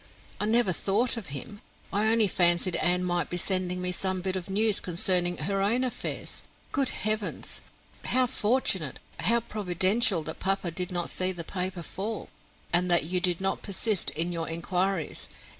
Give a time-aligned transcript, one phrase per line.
[0.39, 1.61] "I never thought of him;
[1.93, 5.83] I only fancied Anne might be sending me some bit of news concerning her own
[5.83, 6.41] affairs.
[6.71, 7.61] Good Heavens!
[8.05, 12.29] How fortunate how providential that papa did not see the paper fall;
[12.73, 15.27] and that you did not persist in your inquiries.